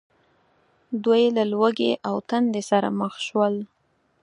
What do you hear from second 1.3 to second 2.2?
له ولږې او